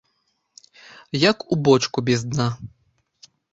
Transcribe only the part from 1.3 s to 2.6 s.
у бочку без дна.